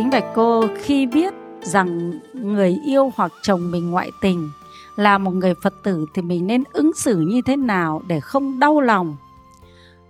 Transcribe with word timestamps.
Kính 0.00 0.10
bạch 0.10 0.24
cô 0.34 0.64
khi 0.82 1.06
biết 1.06 1.34
rằng 1.62 2.12
người 2.32 2.78
yêu 2.84 3.12
hoặc 3.16 3.32
chồng 3.42 3.70
mình 3.70 3.90
ngoại 3.90 4.10
tình 4.20 4.50
là 4.96 5.18
một 5.18 5.30
người 5.30 5.54
Phật 5.62 5.74
tử 5.82 6.06
thì 6.14 6.22
mình 6.22 6.46
nên 6.46 6.64
ứng 6.72 6.92
xử 6.96 7.18
như 7.18 7.40
thế 7.46 7.56
nào 7.56 8.02
để 8.08 8.20
không 8.20 8.58
đau 8.58 8.80
lòng, 8.80 9.16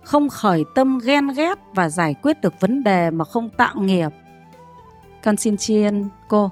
không 0.03 0.29
khởi 0.29 0.65
tâm 0.75 0.99
ghen 1.03 1.27
ghét 1.27 1.59
và 1.75 1.89
giải 1.89 2.15
quyết 2.21 2.41
được 2.41 2.53
vấn 2.59 2.83
đề 2.83 3.11
mà 3.11 3.25
không 3.25 3.49
tạo 3.49 3.75
nghiệp. 3.81 4.09
Con 5.23 5.37
xin 5.37 5.57
chiên 5.57 6.09
cô, 6.29 6.51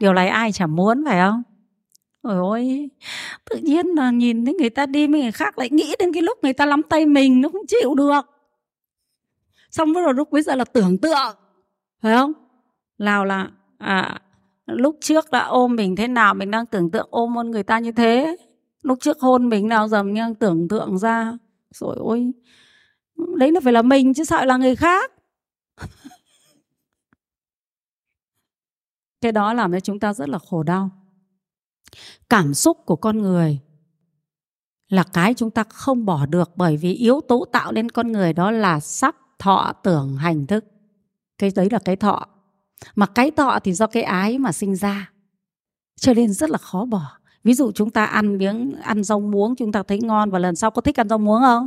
điều 0.00 0.12
này 0.12 0.28
ai 0.28 0.52
chả 0.52 0.66
muốn 0.66 1.04
phải 1.06 1.18
không? 1.18 1.42
Ôi 2.22 2.36
ôi, 2.36 2.88
tự 3.50 3.56
nhiên 3.56 3.86
là 3.86 4.10
nhìn 4.10 4.44
thấy 4.44 4.54
người 4.54 4.70
ta 4.70 4.86
đi 4.86 5.06
với 5.06 5.20
người 5.20 5.32
khác 5.32 5.58
lại 5.58 5.68
nghĩ 5.70 5.94
đến 5.98 6.12
cái 6.12 6.22
lúc 6.22 6.38
người 6.42 6.52
ta 6.52 6.66
nắm 6.66 6.82
tay 6.82 7.06
mình 7.06 7.40
nó 7.40 7.48
không 7.48 7.66
chịu 7.68 7.94
được. 7.94 8.22
Xong 9.70 9.92
rồi 9.92 10.14
lúc 10.14 10.30
bây 10.32 10.42
giờ 10.42 10.54
là 10.54 10.64
tưởng 10.64 10.98
tượng, 10.98 11.36
phải 12.02 12.16
không? 12.16 12.32
Nào 12.98 13.24
là 13.24 13.50
à, 13.78 14.20
lúc 14.66 14.96
trước 15.00 15.30
đã 15.30 15.44
ôm 15.44 15.76
mình 15.76 15.96
thế 15.96 16.08
nào 16.08 16.34
mình 16.34 16.50
đang 16.50 16.66
tưởng 16.66 16.90
tượng 16.90 17.08
ôm 17.10 17.34
hôn 17.34 17.50
người 17.50 17.62
ta 17.62 17.78
như 17.78 17.92
thế. 17.92 18.36
Lúc 18.82 18.98
trước 19.00 19.20
hôn 19.20 19.48
mình 19.48 19.68
nào 19.68 19.88
giờ 19.88 20.02
mình 20.02 20.14
đang 20.14 20.34
tưởng 20.34 20.68
tượng 20.68 20.98
ra. 20.98 21.38
Rồi 21.74 21.96
ôi 21.98 22.32
đấy 23.36 23.52
là 23.52 23.60
phải 23.64 23.72
là 23.72 23.82
mình 23.82 24.14
chứ 24.14 24.24
sợ 24.24 24.44
là 24.44 24.56
người 24.56 24.76
khác. 24.76 25.12
Cái 29.20 29.32
đó 29.32 29.52
làm 29.52 29.72
cho 29.72 29.80
chúng 29.80 30.00
ta 30.00 30.14
rất 30.14 30.28
là 30.28 30.38
khổ 30.38 30.62
đau. 30.62 30.90
Cảm 32.28 32.54
xúc 32.54 32.78
của 32.86 32.96
con 32.96 33.18
người 33.18 33.60
là 34.88 35.04
cái 35.12 35.34
chúng 35.34 35.50
ta 35.50 35.64
không 35.64 36.04
bỏ 36.04 36.26
được 36.26 36.56
bởi 36.56 36.76
vì 36.76 36.94
yếu 36.94 37.20
tố 37.28 37.44
tạo 37.52 37.72
nên 37.72 37.90
con 37.90 38.12
người 38.12 38.32
đó 38.32 38.50
là 38.50 38.80
sắc 38.80 39.16
thọ 39.38 39.72
tưởng 39.82 40.16
hành 40.16 40.46
thức. 40.46 40.64
Cái 41.38 41.50
đấy 41.56 41.68
là 41.70 41.78
cái 41.84 41.96
thọ 41.96 42.26
mà 42.94 43.06
cái 43.06 43.30
thọ 43.30 43.58
thì 43.64 43.72
do 43.72 43.86
cái 43.86 44.02
ái 44.02 44.38
mà 44.38 44.52
sinh 44.52 44.76
ra. 44.76 45.10
Cho 46.00 46.14
nên 46.14 46.32
rất 46.32 46.50
là 46.50 46.58
khó 46.58 46.84
bỏ. 46.84 47.18
Ví 47.44 47.54
dụ 47.54 47.72
chúng 47.72 47.90
ta 47.90 48.04
ăn 48.04 48.38
miếng, 48.38 48.74
ăn 48.82 49.04
rau 49.04 49.20
muống, 49.20 49.56
chúng 49.56 49.72
ta 49.72 49.82
thấy 49.82 50.00
ngon, 50.02 50.30
và 50.30 50.38
lần 50.38 50.56
sau 50.56 50.70
có 50.70 50.82
thích 50.82 51.00
ăn 51.00 51.08
rau 51.08 51.18
muống 51.18 51.40
không? 51.40 51.66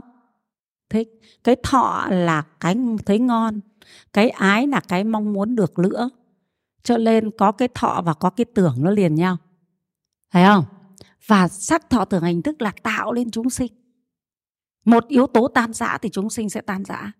Thích. 0.89 1.09
Cái 1.43 1.55
thọ 1.63 2.07
là 2.09 2.43
cái 2.59 2.77
thấy 3.05 3.19
ngon, 3.19 3.59
cái 4.13 4.29
ái 4.29 4.67
là 4.67 4.79
cái 4.79 5.03
mong 5.03 5.33
muốn 5.33 5.55
được 5.55 5.79
nữa 5.79 6.09
cho 6.83 6.97
nên 6.97 7.31
có 7.31 7.51
cái 7.51 7.67
thọ 7.73 8.01
và 8.05 8.13
có 8.13 8.29
cái 8.29 8.45
tưởng 8.45 8.75
nó 8.77 8.91
liền 8.91 9.15
nhau. 9.15 9.37
Thấy 10.31 10.45
không? 10.45 10.65
Và 11.27 11.47
sắc 11.47 11.89
thọ 11.89 12.05
tưởng 12.05 12.23
hình 12.23 12.41
thức 12.41 12.61
là 12.61 12.71
tạo 12.83 13.13
lên 13.13 13.31
chúng 13.31 13.49
sinh. 13.49 13.71
Một 14.85 15.07
yếu 15.07 15.27
tố 15.27 15.47
tan 15.47 15.73
rã 15.73 15.97
thì 16.01 16.09
chúng 16.09 16.29
sinh 16.29 16.49
sẽ 16.49 16.61
tan 16.61 16.83
rã. 16.85 17.11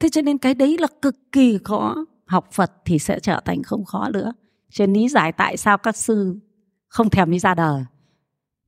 Thế 0.00 0.08
cho 0.08 0.22
nên 0.22 0.38
cái 0.38 0.54
đấy 0.54 0.78
là 0.78 0.86
cực 1.02 1.16
kỳ 1.32 1.58
khó 1.64 2.04
học 2.26 2.52
Phật 2.52 2.72
thì 2.84 2.98
sẽ 2.98 3.20
trở 3.20 3.40
thành 3.44 3.62
không 3.62 3.84
khó 3.84 4.08
nữa. 4.08 4.32
Cho 4.70 4.86
nên 4.86 5.02
lý 5.02 5.08
giải 5.08 5.32
tại 5.32 5.56
sao 5.56 5.78
các 5.78 5.96
sư 5.96 6.38
không 6.88 7.10
thèm 7.10 7.30
đi 7.30 7.38
ra 7.38 7.54
đời. 7.54 7.84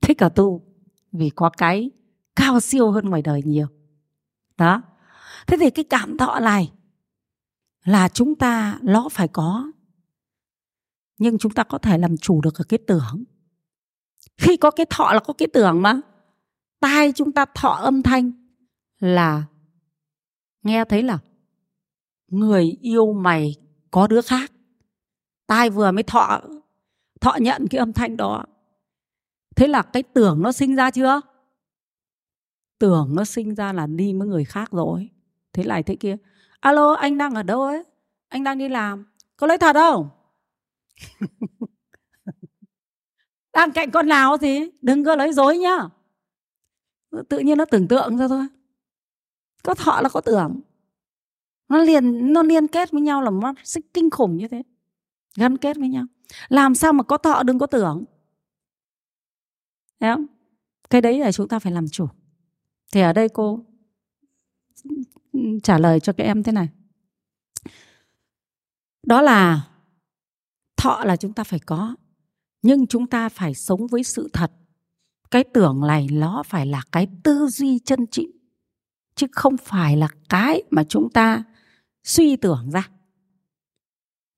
Thích 0.01 0.23
ở 0.23 0.29
tu. 0.29 0.61
Vì 1.11 1.29
có 1.29 1.49
cái 1.49 1.91
cao 2.35 2.59
siêu 2.59 2.91
hơn 2.91 3.09
ngoài 3.09 3.21
đời 3.21 3.41
nhiều. 3.45 3.67
Đó. 4.57 4.81
Thế 5.47 5.57
thì 5.59 5.69
cái 5.69 5.85
cảm 5.89 6.17
thọ 6.17 6.39
này 6.39 6.71
là 7.83 8.09
chúng 8.09 8.35
ta, 8.35 8.79
nó 8.81 9.09
phải 9.11 9.27
có. 9.27 9.71
Nhưng 11.17 11.37
chúng 11.37 11.51
ta 11.51 11.63
có 11.63 11.77
thể 11.77 11.97
làm 11.97 12.17
chủ 12.17 12.41
được 12.41 12.53
cái 12.69 12.79
tưởng. 12.87 13.23
Khi 14.37 14.57
có 14.57 14.71
cái 14.71 14.85
thọ 14.89 15.13
là 15.13 15.19
có 15.19 15.33
cái 15.33 15.47
tưởng 15.53 15.81
mà. 15.81 16.01
Tai 16.79 17.11
chúng 17.15 17.31
ta 17.31 17.45
thọ 17.55 17.69
âm 17.69 18.03
thanh 18.03 18.31
là 18.99 19.43
nghe 20.63 20.85
thấy 20.85 21.03
là 21.03 21.19
người 22.27 22.77
yêu 22.81 23.13
mày 23.13 23.55
có 23.91 24.07
đứa 24.07 24.21
khác. 24.21 24.51
Tai 25.47 25.69
vừa 25.69 25.91
mới 25.91 26.03
thọ 26.03 26.41
thọ 27.21 27.35
nhận 27.39 27.67
cái 27.67 27.79
âm 27.79 27.93
thanh 27.93 28.17
đó. 28.17 28.45
Thế 29.55 29.67
là 29.67 29.81
cái 29.81 30.03
tưởng 30.03 30.41
nó 30.41 30.51
sinh 30.51 30.75
ra 30.75 30.91
chưa? 30.91 31.21
Tưởng 32.79 33.15
nó 33.15 33.25
sinh 33.25 33.55
ra 33.55 33.73
là 33.73 33.87
đi 33.87 34.13
với 34.13 34.27
người 34.27 34.45
khác 34.45 34.71
rồi. 34.71 35.09
Thế 35.53 35.63
lại 35.63 35.83
thế 35.83 35.95
kia. 35.95 36.17
Alo, 36.59 36.93
anh 36.93 37.17
đang 37.17 37.33
ở 37.33 37.43
đâu 37.43 37.61
ấy? 37.61 37.83
Anh 38.29 38.43
đang 38.43 38.57
đi 38.57 38.69
làm. 38.69 39.05
Có 39.37 39.47
lấy 39.47 39.57
thật 39.57 39.75
không? 39.75 40.09
Đang 43.53 43.71
cạnh 43.71 43.91
con 43.91 44.07
nào 44.07 44.37
gì? 44.37 44.69
Đừng 44.81 45.05
có 45.05 45.15
lấy 45.15 45.33
dối 45.33 45.57
nhá. 45.57 45.77
Tự 47.29 47.39
nhiên 47.39 47.57
nó 47.57 47.65
tưởng 47.65 47.87
tượng 47.87 48.17
ra 48.17 48.27
thôi. 48.27 48.47
Có 49.63 49.73
thọ 49.73 50.01
là 50.01 50.09
có 50.09 50.21
tưởng 50.21 50.61
nó 51.69 51.77
liền 51.77 52.33
nó 52.33 52.43
liên 52.43 52.67
kết 52.67 52.91
với 52.91 53.01
nhau 53.01 53.21
là 53.21 53.31
nó 53.31 53.53
xích 53.63 53.93
kinh 53.93 54.09
khủng 54.09 54.37
như 54.37 54.47
thế. 54.47 54.63
Gắn 55.35 55.57
kết 55.57 55.77
với 55.77 55.89
nhau. 55.89 56.05
Làm 56.47 56.75
sao 56.75 56.93
mà 56.93 57.03
có 57.03 57.17
thọ 57.17 57.43
đừng 57.43 57.59
có 57.59 57.65
tưởng. 57.65 58.05
Đấy 59.99 60.15
không? 60.15 60.25
cái 60.89 61.01
đấy 61.01 61.19
là 61.19 61.31
chúng 61.31 61.47
ta 61.47 61.59
phải 61.59 61.71
làm 61.71 61.87
chủ. 61.87 62.07
Thì 62.91 63.01
ở 63.01 63.13
đây 63.13 63.29
cô 63.29 63.65
trả 65.63 65.77
lời 65.77 65.99
cho 65.99 66.13
các 66.13 66.23
em 66.23 66.43
thế 66.43 66.51
này. 66.51 66.69
Đó 69.03 69.21
là 69.21 69.67
thọ 70.77 71.03
là 71.05 71.15
chúng 71.15 71.33
ta 71.33 71.43
phải 71.43 71.59
có, 71.59 71.95
nhưng 72.61 72.87
chúng 72.87 73.07
ta 73.07 73.29
phải 73.29 73.53
sống 73.53 73.87
với 73.87 74.03
sự 74.03 74.29
thật. 74.33 74.51
Cái 75.31 75.43
tưởng 75.43 75.81
này 75.87 76.07
nó 76.11 76.43
phải 76.43 76.65
là 76.65 76.81
cái 76.91 77.07
tư 77.23 77.47
duy 77.47 77.79
chân 77.79 78.07
trị, 78.07 78.27
chứ 79.15 79.27
không 79.31 79.57
phải 79.57 79.97
là 79.97 80.07
cái 80.29 80.63
mà 80.69 80.83
chúng 80.83 81.09
ta 81.09 81.43
suy 82.07 82.35
tưởng 82.35 82.69
ra. 82.71 82.89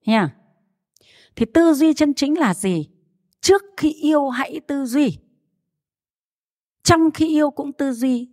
Nha 0.05 0.21
à? 0.21 0.35
thì 1.35 1.45
tư 1.53 1.73
duy 1.73 1.93
chân 1.93 2.13
chính 2.13 2.39
là 2.39 2.53
gì? 2.53 2.89
Trước 3.41 3.63
khi 3.77 3.93
yêu 3.93 4.29
hãy 4.29 4.59
tư 4.67 4.85
duy. 4.85 5.17
Trong 6.83 7.11
khi 7.11 7.27
yêu 7.27 7.49
cũng 7.51 7.73
tư 7.73 7.91
duy. 7.91 8.29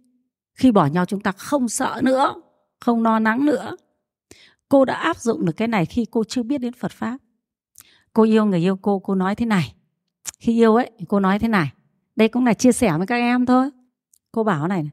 Khi 0.54 0.72
bỏ 0.72 0.86
nhau 0.86 1.04
chúng 1.04 1.20
ta 1.20 1.32
không 1.32 1.68
sợ 1.68 2.00
nữa, 2.04 2.34
không 2.80 3.02
no 3.02 3.18
nắng 3.18 3.46
nữa. 3.46 3.76
Cô 4.68 4.84
đã 4.84 4.94
áp 4.94 5.18
dụng 5.18 5.44
được 5.44 5.52
cái 5.56 5.68
này 5.68 5.86
khi 5.86 6.06
cô 6.10 6.24
chưa 6.24 6.42
biết 6.42 6.58
đến 6.58 6.72
phật 6.72 6.92
pháp. 6.92 7.18
Cô 8.12 8.22
yêu 8.22 8.44
người 8.44 8.60
yêu 8.60 8.76
cô 8.82 8.98
cô 8.98 9.14
nói 9.14 9.34
thế 9.34 9.46
này. 9.46 9.74
Khi 10.38 10.52
yêu 10.52 10.74
ấy 10.74 10.90
cô 11.08 11.20
nói 11.20 11.38
thế 11.38 11.48
này. 11.48 11.72
Đây 12.16 12.28
cũng 12.28 12.46
là 12.46 12.54
chia 12.54 12.72
sẻ 12.72 12.98
với 12.98 13.06
các 13.06 13.16
em 13.16 13.46
thôi. 13.46 13.70
Cô 14.32 14.44
bảo 14.44 14.68
này 14.68 14.90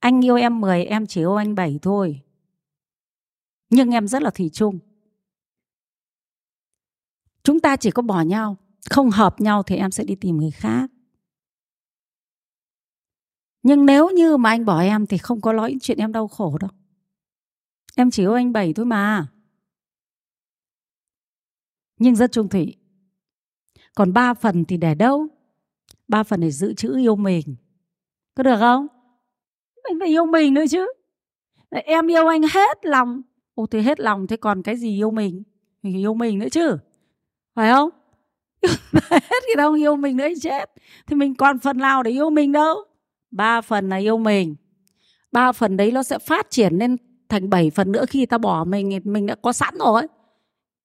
anh 0.00 0.24
yêu 0.24 0.36
em 0.36 0.60
10 0.60 0.84
em 0.84 1.06
chỉ 1.06 1.20
yêu 1.20 1.36
anh 1.36 1.54
7 1.54 1.78
thôi 1.82 2.20
nhưng 3.70 3.90
em 3.90 4.08
rất 4.08 4.22
là 4.22 4.30
thủy 4.30 4.50
chung. 4.52 4.78
Chúng 7.42 7.60
ta 7.60 7.76
chỉ 7.76 7.90
có 7.90 8.02
bỏ 8.02 8.20
nhau, 8.20 8.56
không 8.90 9.10
hợp 9.10 9.40
nhau 9.40 9.62
thì 9.62 9.76
em 9.76 9.90
sẽ 9.90 10.04
đi 10.04 10.14
tìm 10.14 10.36
người 10.36 10.50
khác. 10.50 10.90
Nhưng 13.62 13.86
nếu 13.86 14.10
như 14.10 14.36
mà 14.36 14.50
anh 14.50 14.64
bỏ 14.64 14.80
em 14.80 15.06
thì 15.06 15.18
không 15.18 15.40
có 15.40 15.52
nói 15.52 15.76
chuyện 15.80 15.98
em 15.98 16.12
đau 16.12 16.28
khổ 16.28 16.58
đâu. 16.58 16.70
Em 17.96 18.10
chỉ 18.10 18.22
yêu 18.22 18.32
anh 18.34 18.52
bảy 18.52 18.72
thôi 18.72 18.86
mà. 18.86 19.26
Nhưng 21.98 22.16
rất 22.16 22.32
trung 22.32 22.48
thủy. 22.48 22.76
Còn 23.94 24.12
ba 24.12 24.34
phần 24.34 24.64
thì 24.64 24.76
để 24.76 24.94
đâu? 24.94 25.26
Ba 26.08 26.22
phần 26.22 26.40
để 26.40 26.50
giữ 26.50 26.74
chữ 26.74 26.98
yêu 26.98 27.16
mình. 27.16 27.56
Có 28.34 28.42
được 28.42 28.56
không? 28.58 28.86
Mình 29.84 29.98
phải 30.00 30.08
yêu 30.08 30.26
mình 30.26 30.54
nữa 30.54 30.64
chứ. 30.70 30.86
Em 31.70 32.06
yêu 32.06 32.26
anh 32.26 32.42
hết 32.42 32.86
lòng 32.86 33.22
ô, 33.56 33.66
thế 33.66 33.82
hết 33.82 34.00
lòng, 34.00 34.26
thế 34.26 34.36
còn 34.36 34.62
cái 34.62 34.76
gì 34.76 34.96
yêu 34.96 35.10
mình? 35.10 35.42
Mình 35.82 35.98
yêu 35.98 36.14
mình 36.14 36.38
nữa 36.38 36.48
chứ. 36.52 36.76
Phải 37.54 37.72
không? 37.72 37.90
Hết 39.10 39.42
thì 39.48 39.54
đâu 39.56 39.72
yêu 39.72 39.96
mình 39.96 40.16
nữa 40.16 40.28
chết. 40.42 40.70
Thì 41.06 41.16
mình 41.16 41.34
còn 41.34 41.58
phần 41.58 41.78
nào 41.78 42.02
để 42.02 42.10
yêu 42.10 42.30
mình 42.30 42.52
đâu? 42.52 42.76
Ba 43.30 43.60
phần 43.60 43.88
là 43.88 43.96
yêu 43.96 44.18
mình. 44.18 44.56
Ba 45.32 45.52
phần 45.52 45.76
đấy 45.76 45.92
nó 45.92 46.02
sẽ 46.02 46.18
phát 46.18 46.50
triển 46.50 46.74
lên 46.74 46.96
thành 47.28 47.50
bảy 47.50 47.70
phần 47.70 47.92
nữa 47.92 48.04
khi 48.08 48.26
ta 48.26 48.38
bỏ 48.38 48.64
mình 48.64 49.00
mình 49.04 49.26
đã 49.26 49.34
có 49.34 49.52
sẵn 49.52 49.74
rồi. 49.78 50.02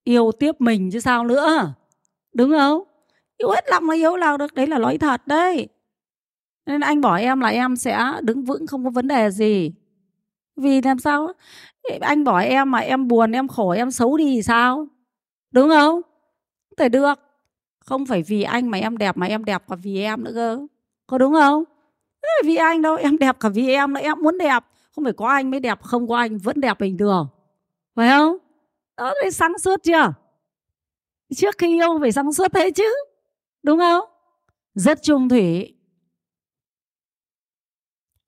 Yêu 0.03 0.31
tiếp 0.39 0.55
mình 0.59 0.91
chứ 0.91 0.99
sao 0.99 1.25
nữa? 1.25 1.73
Đúng 2.33 2.51
không? 2.51 2.83
Yêu 3.37 3.49
hết 3.49 3.65
lòng 3.69 3.89
là 3.89 3.95
yêu 3.95 4.17
nào 4.17 4.37
được, 4.37 4.53
đấy 4.53 4.67
là 4.67 4.77
nói 4.77 4.97
thật 4.97 5.27
đấy. 5.27 5.67
Nên 6.65 6.81
anh 6.81 7.01
bỏ 7.01 7.15
em 7.15 7.39
là 7.39 7.49
em 7.49 7.75
sẽ 7.75 8.11
đứng 8.21 8.43
vững, 8.43 8.67
không 8.67 8.83
có 8.83 8.89
vấn 8.89 9.07
đề 9.07 9.29
gì 9.29 9.71
vì 10.55 10.81
làm 10.81 10.99
sao 10.99 11.33
anh 12.01 12.23
bỏ 12.23 12.39
em 12.39 12.71
mà 12.71 12.79
em 12.79 13.07
buồn, 13.07 13.31
em 13.31 13.47
khổ, 13.47 13.69
em 13.69 13.91
xấu 13.91 14.17
đi 14.17 14.25
thì 14.25 14.43
sao? 14.43 14.87
Đúng 15.51 15.69
không? 15.69 16.01
Không 16.69 16.75
thể 16.77 16.89
được. 16.89 17.19
Không 17.79 18.05
phải 18.05 18.23
vì 18.23 18.43
anh 18.43 18.71
mà 18.71 18.77
em 18.77 18.97
đẹp 18.97 19.17
mà 19.17 19.25
em 19.27 19.45
đẹp 19.45 19.63
cả 19.69 19.75
vì 19.75 20.01
em 20.01 20.23
nữa 20.23 20.31
cơ. 20.33 20.67
Có 21.07 21.17
đúng 21.17 21.33
không? 21.33 21.63
Vì 22.43 22.55
anh 22.55 22.81
đâu, 22.81 22.95
em 22.95 23.17
đẹp 23.17 23.39
cả 23.39 23.49
vì 23.49 23.69
em 23.69 23.93
nữa, 23.93 23.99
em 23.99 24.21
muốn 24.21 24.37
đẹp. 24.37 24.63
Không 24.91 25.03
phải 25.03 25.13
có 25.13 25.27
anh 25.27 25.51
mới 25.51 25.59
đẹp, 25.59 25.81
không 25.81 26.07
có 26.07 26.17
anh 26.17 26.37
vẫn 26.37 26.61
đẹp 26.61 26.79
bình 26.79 26.97
thường. 26.97 27.27
Phải 27.95 28.09
không? 28.09 28.37
Đó 28.97 29.13
đấy 29.21 29.31
sáng 29.31 29.57
suốt 29.59 29.83
chưa? 29.83 30.13
Trước 31.35 31.55
khi 31.57 31.67
yêu 31.67 31.99
phải 32.01 32.11
sáng 32.11 32.33
suốt 32.33 32.47
thế 32.53 32.71
chứ. 32.71 32.95
Đúng 33.63 33.79
không? 33.79 34.05
Rất 34.75 35.03
trung 35.03 35.29
thủy. 35.29 35.75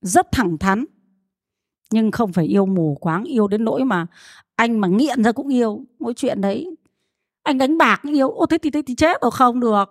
Rất 0.02 0.28
thẳng 0.32 0.58
thắn 0.58 0.86
nhưng 1.94 2.12
không 2.12 2.34
phải 2.34 2.46
yêu 2.46 2.66
mù 2.66 2.98
quáng, 3.02 3.24
yêu 3.24 3.48
đến 3.48 3.66
nỗi 3.66 3.84
mà 3.84 4.08
anh 4.56 4.80
mà 4.80 4.88
nghiện 4.88 5.24
ra 5.24 5.32
cũng 5.32 5.48
yêu. 5.48 5.82
Mỗi 6.00 6.14
chuyện 6.14 6.42
đấy, 6.42 6.76
anh 7.44 7.58
đánh 7.58 7.78
bạc 7.78 8.02
yêu. 8.04 8.30
Ô, 8.30 8.46
thế 8.46 8.58
thì 8.58 8.70
thế 8.70 8.82
thì 8.86 8.96
chết 8.96 9.22
rồi, 9.22 9.32
không 9.32 9.60
được. 9.60 9.86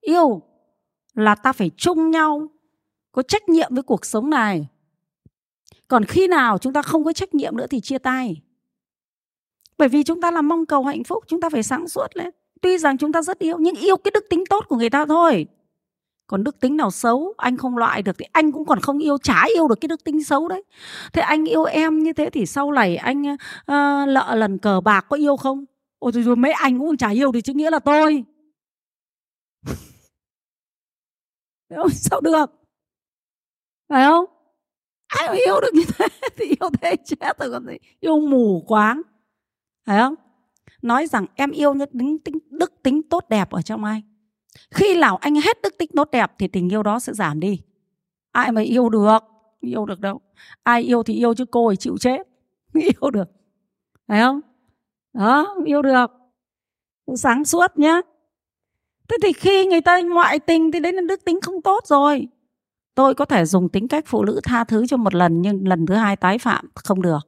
Yêu 0.00 0.42
là 1.14 1.34
ta 1.34 1.52
phải 1.52 1.70
chung 1.76 2.10
nhau, 2.10 2.46
có 3.12 3.22
trách 3.22 3.48
nhiệm 3.48 3.74
với 3.74 3.82
cuộc 3.82 4.06
sống 4.06 4.30
này. 4.30 4.66
Còn 5.88 6.04
khi 6.04 6.28
nào 6.28 6.58
chúng 6.58 6.72
ta 6.72 6.82
không 6.82 7.04
có 7.04 7.12
trách 7.12 7.34
nhiệm 7.34 7.56
nữa 7.56 7.66
thì 7.70 7.80
chia 7.80 7.98
tay. 7.98 8.42
Bởi 9.78 9.88
vì 9.88 10.02
chúng 10.02 10.20
ta 10.20 10.30
là 10.30 10.42
mong 10.42 10.66
cầu 10.66 10.84
hạnh 10.84 11.04
phúc, 11.04 11.24
chúng 11.26 11.40
ta 11.40 11.50
phải 11.50 11.62
sáng 11.62 11.88
suốt 11.88 12.06
lên. 12.14 12.30
Tuy 12.60 12.78
rằng 12.78 12.98
chúng 12.98 13.12
ta 13.12 13.22
rất 13.22 13.38
yêu, 13.38 13.56
nhưng 13.60 13.76
yêu 13.76 13.96
cái 13.96 14.10
đức 14.14 14.24
tính 14.30 14.44
tốt 14.50 14.64
của 14.68 14.76
người 14.76 14.90
ta 14.90 15.06
thôi 15.06 15.46
còn 16.28 16.44
đức 16.44 16.60
tính 16.60 16.76
nào 16.76 16.90
xấu 16.90 17.34
anh 17.36 17.56
không 17.56 17.78
loại 17.78 18.02
được 18.02 18.18
thì 18.18 18.24
anh 18.32 18.52
cũng 18.52 18.66
còn 18.66 18.80
không 18.80 18.98
yêu 18.98 19.18
chả 19.18 19.44
yêu 19.54 19.68
được 19.68 19.80
cái 19.80 19.88
đức 19.88 20.04
tính 20.04 20.24
xấu 20.24 20.48
đấy. 20.48 20.64
Thế 21.12 21.22
anh 21.22 21.44
yêu 21.44 21.64
em 21.64 21.98
như 21.98 22.12
thế 22.12 22.30
thì 22.30 22.46
sau 22.46 22.72
này 22.72 22.96
anh 22.96 23.22
uh, 23.32 24.08
lợ 24.08 24.34
lần 24.34 24.58
cờ 24.58 24.80
bạc 24.80 25.06
có 25.08 25.16
yêu 25.16 25.36
không? 25.36 25.64
Ôi 25.98 26.12
rồi, 26.12 26.22
rồi 26.22 26.36
mấy 26.36 26.52
anh 26.52 26.78
cũng 26.78 26.96
chả 26.96 27.08
yêu 27.08 27.32
thì 27.32 27.40
chứ 27.40 27.52
nghĩa 27.54 27.70
là 27.70 27.78
tôi. 27.78 28.24
Sao 31.92 32.20
được? 32.20 32.50
Phải 33.88 34.04
không? 34.04 34.24
Ai 35.06 35.28
mà 35.28 35.34
yêu 35.34 35.60
được 35.60 35.74
như 35.74 35.84
thế 35.98 36.06
thì 36.36 36.44
yêu 36.44 36.70
thế 36.82 36.96
chết 37.04 37.38
rồi 37.38 37.50
còn 37.50 37.66
gì 37.66 37.76
yêu 38.00 38.20
mù 38.20 38.64
quáng. 38.66 39.02
Phải 39.86 39.98
không? 39.98 40.14
Nói 40.82 41.06
rằng 41.06 41.26
em 41.34 41.50
yêu 41.50 41.74
những 41.74 41.90
tính, 41.98 42.18
tính 42.18 42.38
đức 42.50 42.72
tính 42.82 43.02
tốt 43.02 43.28
đẹp 43.28 43.50
ở 43.50 43.62
trong 43.62 43.84
anh 43.84 44.07
khi 44.70 44.96
nào 44.96 45.16
anh 45.16 45.34
hết 45.34 45.62
đức 45.62 45.78
tính 45.78 45.90
tốt 45.96 46.08
đẹp 46.12 46.32
thì 46.38 46.48
tình 46.48 46.72
yêu 46.72 46.82
đó 46.82 46.98
sẽ 46.98 47.12
giảm 47.12 47.40
đi. 47.40 47.60
Ai 48.32 48.52
mà 48.52 48.60
yêu 48.60 48.88
được 48.88 49.18
yêu 49.60 49.86
được 49.86 50.00
đâu. 50.00 50.20
Ai 50.62 50.82
yêu 50.82 51.02
thì 51.02 51.14
yêu 51.14 51.34
chứ 51.34 51.44
cô 51.44 51.66
ấy 51.66 51.76
chịu 51.76 51.98
chết. 51.98 52.28
Yêu 52.74 53.10
được. 53.10 53.28
Phải 54.08 54.20
không? 54.20 54.40
Đó, 55.12 55.54
yêu 55.64 55.82
được. 55.82 56.10
Sáng 57.16 57.44
suốt 57.44 57.78
nhá. 57.78 58.00
Thế 59.08 59.16
thì 59.22 59.32
khi 59.32 59.66
người 59.66 59.80
ta, 59.80 60.00
ngoại 60.00 60.38
tình 60.38 60.72
thì 60.72 60.80
đấy 60.80 60.92
là 60.92 61.02
đức 61.08 61.24
tính 61.24 61.40
không 61.40 61.62
tốt 61.62 61.86
rồi. 61.86 62.28
Tôi 62.94 63.14
có 63.14 63.24
thể 63.24 63.44
dùng 63.44 63.68
tính 63.68 63.88
cách 63.88 64.04
phụ 64.06 64.24
nữ 64.24 64.40
tha 64.44 64.64
thứ 64.64 64.86
cho 64.86 64.96
một 64.96 65.14
lần, 65.14 65.42
nhưng 65.42 65.68
lần 65.68 65.86
thứ 65.86 65.94
hai 65.94 66.16
tái 66.16 66.38
phạm 66.38 66.68
không 66.74 67.02
được. 67.02 67.18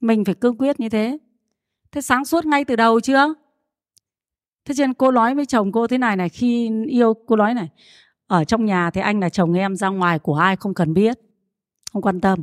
Mình 0.00 0.24
phải 0.24 0.34
cương 0.34 0.56
quyết 0.58 0.80
như 0.80 0.88
thế. 0.88 1.18
Thế 1.92 2.00
sáng 2.00 2.24
suốt 2.24 2.46
ngay 2.46 2.64
từ 2.64 2.76
đầu 2.76 3.00
chưa? 3.00 3.34
Thế 4.64 4.74
cho 4.74 4.86
nên 4.86 4.94
cô 4.94 5.10
nói 5.10 5.34
với 5.34 5.46
chồng 5.46 5.72
cô 5.72 5.86
thế 5.86 5.98
này 5.98 6.16
này, 6.16 6.28
khi 6.28 6.70
yêu 6.88 7.14
cô 7.26 7.36
nói 7.36 7.54
này, 7.54 7.68
ở 8.26 8.44
trong 8.44 8.64
nhà 8.64 8.90
thì 8.90 9.00
anh 9.00 9.20
là 9.20 9.28
chồng 9.28 9.52
em, 9.52 9.76
ra 9.76 9.88
ngoài 9.88 10.18
của 10.18 10.34
ai 10.34 10.56
không 10.56 10.74
cần 10.74 10.94
biết, 10.94 11.18
không 11.92 12.02
quan 12.02 12.20
tâm. 12.20 12.42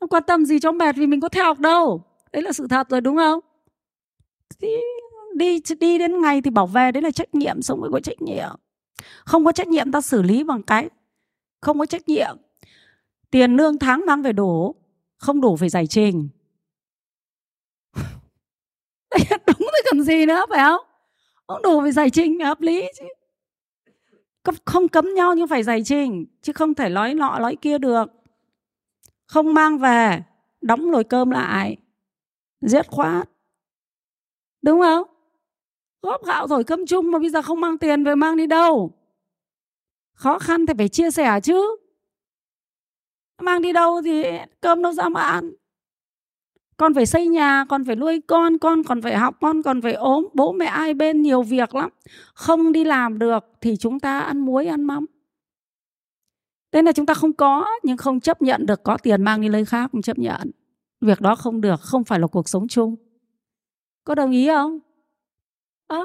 Không 0.00 0.08
quan 0.08 0.22
tâm 0.26 0.44
gì 0.44 0.60
cho 0.60 0.72
mệt 0.72 0.96
vì 0.96 1.06
mình 1.06 1.20
có 1.20 1.28
theo 1.28 1.44
học 1.44 1.58
đâu. 1.58 2.04
Đấy 2.32 2.42
là 2.42 2.52
sự 2.52 2.66
thật 2.68 2.88
rồi, 2.88 3.00
đúng 3.00 3.16
không? 3.16 3.40
Thì 4.60 4.68
đi 5.36 5.60
đi 5.80 5.98
đến 5.98 6.20
ngày 6.20 6.42
thì 6.42 6.50
bảo 6.50 6.66
vệ, 6.66 6.92
đấy 6.92 7.02
là 7.02 7.10
trách 7.10 7.34
nhiệm, 7.34 7.62
sống 7.62 7.80
với 7.80 7.90
có 7.92 8.00
trách 8.00 8.22
nhiệm. 8.22 8.50
Không 9.24 9.44
có 9.44 9.52
trách 9.52 9.68
nhiệm 9.68 9.92
ta 9.92 10.00
xử 10.00 10.22
lý 10.22 10.44
bằng 10.44 10.62
cái, 10.62 10.88
không 11.60 11.78
có 11.78 11.86
trách 11.86 12.08
nhiệm. 12.08 12.36
Tiền 13.30 13.56
lương 13.56 13.78
tháng 13.78 14.06
mang 14.06 14.22
về 14.22 14.32
đủ 14.32 14.74
không 15.20 15.40
đủ 15.40 15.56
phải 15.56 15.68
giải 15.68 15.86
trình 15.86 16.28
đúng 19.46 19.58
rồi 19.58 19.82
còn 19.90 19.99
gì 20.18 20.26
nữa, 20.26 20.44
phải 20.50 20.58
không? 20.58 20.86
Cũng 21.46 21.62
đủ 21.62 21.80
phải 21.80 21.92
giải 21.92 22.10
trình 22.10 22.40
hợp 22.40 22.60
lý 22.60 22.82
chứ. 22.98 23.04
Không 24.64 24.88
cấm 24.88 25.14
nhau 25.14 25.34
nhưng 25.34 25.48
phải 25.48 25.62
giải 25.62 25.82
trình, 25.84 26.26
chứ 26.42 26.52
không 26.52 26.74
thể 26.74 26.88
nói 26.88 27.14
nọ 27.14 27.38
nói 27.38 27.56
kia 27.60 27.78
được. 27.78 28.04
Không 29.26 29.54
mang 29.54 29.78
về, 29.78 30.22
đóng 30.60 30.90
nồi 30.90 31.04
cơm 31.04 31.30
lại. 31.30 31.76
Dứt 32.60 32.86
khoát. 32.88 33.28
Đúng 34.62 34.80
không? 34.80 35.08
Góp 36.02 36.24
gạo 36.26 36.48
thổi 36.48 36.64
cơm 36.64 36.86
chung 36.86 37.10
mà 37.10 37.18
bây 37.18 37.30
giờ 37.30 37.42
không 37.42 37.60
mang 37.60 37.78
tiền 37.78 38.04
về 38.04 38.14
mang 38.14 38.36
đi 38.36 38.46
đâu. 38.46 38.90
Khó 40.14 40.38
khăn 40.38 40.66
thì 40.66 40.74
phải 40.78 40.88
chia 40.88 41.10
sẻ 41.10 41.40
chứ. 41.42 41.76
Mang 43.42 43.62
đi 43.62 43.72
đâu 43.72 44.02
thì 44.04 44.24
cơm 44.60 44.82
đâu 44.82 44.92
ra 44.92 45.08
mà 45.08 45.20
ăn 45.22 45.52
con 46.80 46.94
phải 46.94 47.06
xây 47.06 47.26
nhà 47.26 47.64
con 47.68 47.84
phải 47.84 47.96
nuôi 47.96 48.20
con 48.26 48.58
con 48.58 48.82
còn 48.82 49.02
phải 49.02 49.16
học 49.16 49.36
con 49.40 49.62
còn 49.62 49.82
phải 49.82 49.92
ốm 49.92 50.28
bố 50.34 50.52
mẹ 50.52 50.66
ai 50.66 50.94
bên 50.94 51.22
nhiều 51.22 51.42
việc 51.42 51.74
lắm 51.74 51.90
không 52.34 52.72
đi 52.72 52.84
làm 52.84 53.18
được 53.18 53.44
thì 53.60 53.76
chúng 53.76 54.00
ta 54.00 54.20
ăn 54.20 54.38
muối 54.38 54.66
ăn 54.66 54.84
mắm 54.84 55.06
Thế 56.72 56.82
là 56.82 56.92
chúng 56.92 57.06
ta 57.06 57.14
không 57.14 57.32
có 57.32 57.66
nhưng 57.82 57.96
không 57.96 58.20
chấp 58.20 58.42
nhận 58.42 58.66
được 58.66 58.82
có 58.82 58.96
tiền 59.02 59.22
mang 59.22 59.40
đi 59.40 59.48
nơi 59.48 59.64
khác 59.64 59.88
không 59.92 60.02
chấp 60.02 60.18
nhận. 60.18 60.50
Việc 61.00 61.20
đó 61.20 61.34
không 61.34 61.60
được, 61.60 61.80
không 61.80 62.04
phải 62.04 62.18
là 62.18 62.26
cuộc 62.26 62.48
sống 62.48 62.68
chung. 62.68 62.96
Có 64.04 64.14
đồng 64.14 64.30
ý 64.30 64.48
không? 64.48 64.78
À, 65.88 66.00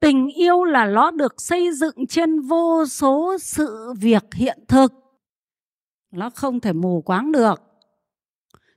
tình 0.00 0.28
yêu 0.28 0.64
là 0.64 0.86
nó 0.86 1.10
được 1.10 1.40
xây 1.40 1.72
dựng 1.72 2.06
trên 2.06 2.40
vô 2.40 2.86
số 2.86 3.38
sự 3.40 3.94
việc 4.00 4.24
hiện 4.34 4.58
thực. 4.68 4.92
Nó 6.10 6.30
không 6.30 6.60
thể 6.60 6.72
mù 6.72 7.02
quáng 7.02 7.32
được 7.32 7.69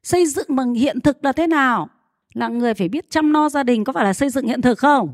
xây 0.04 0.26
dựng 0.26 0.56
bằng 0.56 0.74
hiện 0.74 1.02
thực 1.02 1.26
là 1.26 1.32
thế 1.32 1.48
nào? 1.48 1.90
Là 2.34 2.48
người 2.48 2.74
phải 2.74 2.90
biết 2.90 3.10
chăm 3.10 3.34
no 3.34 3.50
gia 3.50 3.64
đình 3.64 3.84
có 3.84 3.94
phải 3.94 4.04
là 4.04 4.14
xây 4.14 4.30
dựng 4.30 4.48
hiện 4.48 4.62
thực 4.62 4.80
không? 4.80 5.14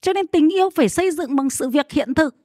Cho 0.00 0.12
nên 0.12 0.26
tình 0.26 0.52
yêu 0.52 0.70
phải 0.70 0.88
xây 0.88 1.10
dựng 1.10 1.36
bằng 1.36 1.50
sự 1.50 1.68
việc 1.68 1.92
hiện 1.92 2.14
thực. 2.14 2.36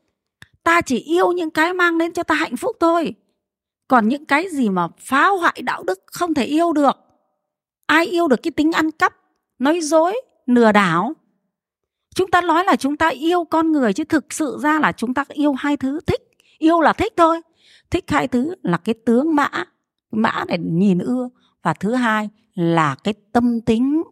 Ta 0.63 0.81
chỉ 0.81 0.97
yêu 0.97 1.31
những 1.31 1.49
cái 1.49 1.73
mang 1.73 1.97
đến 1.97 2.13
cho 2.13 2.23
ta 2.23 2.35
hạnh 2.35 2.57
phúc 2.57 2.77
thôi. 2.79 3.13
Còn 3.87 4.07
những 4.07 4.25
cái 4.25 4.49
gì 4.49 4.69
mà 4.69 4.87
phá 4.99 5.27
hoại 5.27 5.61
đạo 5.63 5.83
đức 5.83 5.99
không 6.05 6.33
thể 6.33 6.45
yêu 6.45 6.73
được. 6.73 6.97
Ai 7.85 8.05
yêu 8.05 8.27
được 8.27 8.43
cái 8.43 8.51
tính 8.51 8.71
ăn 8.71 8.91
cắp, 8.91 9.13
nói 9.59 9.81
dối, 9.81 10.21
lừa 10.45 10.71
đảo? 10.71 11.13
Chúng 12.15 12.31
ta 12.31 12.41
nói 12.41 12.63
là 12.65 12.75
chúng 12.75 12.97
ta 12.97 13.09
yêu 13.09 13.43
con 13.43 13.71
người 13.71 13.93
chứ 13.93 14.03
thực 14.03 14.33
sự 14.33 14.57
ra 14.61 14.79
là 14.79 14.91
chúng 14.91 15.13
ta 15.13 15.23
yêu 15.27 15.53
hai 15.53 15.77
thứ 15.77 15.99
thích. 16.05 16.21
Yêu 16.57 16.81
là 16.81 16.93
thích 16.93 17.13
thôi. 17.17 17.41
Thích 17.89 18.05
hai 18.07 18.27
thứ 18.27 18.55
là 18.63 18.77
cái 18.77 18.95
tướng 19.05 19.35
mã 19.35 19.49
mã 20.11 20.45
để 20.47 20.57
nhìn 20.57 20.99
ưa. 20.99 21.29
Và 21.63 21.73
thứ 21.73 21.93
hai 21.93 22.29
là 22.53 22.95
cái 23.03 23.13
tâm 23.31 23.61
tính. 23.61 24.03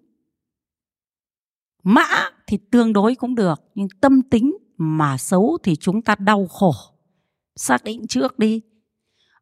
Mã 1.84 2.08
thì 2.48 2.58
tương 2.72 2.94
đối 2.94 3.16
cũng 3.16 3.36
được 3.36 3.62
nhưng 3.76 3.88
tâm 4.02 4.22
tính 4.22 4.58
mà 4.78 5.18
xấu 5.18 5.58
thì 5.64 5.76
chúng 5.76 6.02
ta 6.02 6.16
đau 6.16 6.48
khổ. 6.48 6.74
Xác 7.56 7.84
định 7.84 8.08
trước 8.08 8.40
đi. 8.40 8.62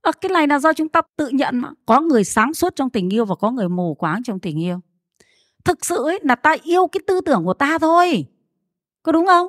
À, 0.02 0.12
cái 0.22 0.30
này 0.30 0.48
là 0.48 0.60
do 0.60 0.74
chúng 0.74 0.90
ta 0.90 1.02
tự 1.18 1.30
nhận 1.30 1.58
mà. 1.58 1.72
Có 1.86 2.02
người 2.02 2.24
sáng 2.24 2.54
suốt 2.54 2.76
trong 2.76 2.90
tình 2.90 3.14
yêu 3.14 3.26
và 3.26 3.36
có 3.36 3.52
người 3.52 3.70
mù 3.70 3.96
quáng 3.96 4.24
trong 4.24 4.40
tình 4.40 4.62
yêu. 4.62 4.80
Thực 5.66 5.86
sự 5.86 6.04
ấy 6.04 6.20
là 6.24 6.36
ta 6.36 6.56
yêu 6.64 6.88
cái 6.88 7.02
tư 7.08 7.22
tưởng 7.22 7.46
của 7.46 7.54
ta 7.54 7.78
thôi. 7.78 8.26
Có 9.04 9.12
đúng 9.12 9.26
không? 9.26 9.48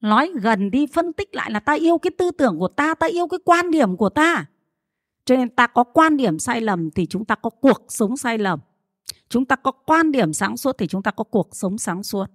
Nói 0.00 0.32
gần 0.42 0.70
đi 0.70 0.86
phân 0.86 1.12
tích 1.12 1.34
lại 1.34 1.50
là 1.50 1.60
ta 1.60 1.72
yêu 1.72 1.98
cái 1.98 2.10
tư 2.18 2.30
tưởng 2.30 2.58
của 2.58 2.68
ta 2.68 2.94
ta 2.94 3.06
yêu 3.06 3.28
cái 3.28 3.38
quan 3.44 3.70
điểm 3.70 3.96
của 3.96 4.08
ta 4.08 4.46
cho 5.26 5.36
nên 5.36 5.48
ta 5.48 5.66
có 5.66 5.84
quan 5.84 6.16
điểm 6.16 6.38
sai 6.38 6.60
lầm 6.60 6.90
thì 6.90 7.06
chúng 7.06 7.24
ta 7.24 7.34
có 7.34 7.50
cuộc 7.50 7.84
sống 7.88 8.16
sai 8.16 8.38
lầm. 8.38 8.60
Chúng 9.28 9.44
ta 9.44 9.56
có 9.56 9.70
quan 9.70 10.12
điểm 10.12 10.32
sáng 10.32 10.56
suốt 10.56 10.78
thì 10.78 10.86
chúng 10.86 11.02
ta 11.02 11.10
có 11.10 11.24
cuộc 11.24 11.56
sống 11.56 11.78
sáng 11.78 12.02
suốt. 12.02 12.26